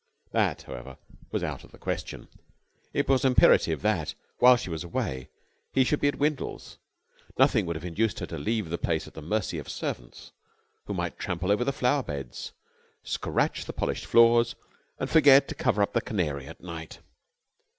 [0.31, 0.97] That, however,
[1.29, 2.27] was out of the question.
[2.91, 5.29] It was imperative that, while she was away,
[5.73, 6.79] he should be at Windles.
[7.37, 10.31] Nothing would have induced her to leave the place at the mercy of servants
[10.87, 12.51] who might trample over the flower beds,
[13.03, 14.55] scratch the polished floors,
[14.97, 16.97] and forget to cover up the canary at night.